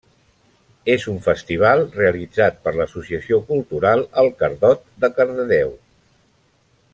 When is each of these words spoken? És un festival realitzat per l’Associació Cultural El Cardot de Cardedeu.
És 0.93 1.03
un 1.11 1.19
festival 1.25 1.81
realitzat 1.97 2.57
per 2.63 2.73
l’Associació 2.77 3.39
Cultural 3.51 4.03
El 4.23 4.33
Cardot 4.41 4.83
de 5.05 5.13
Cardedeu. 5.21 5.77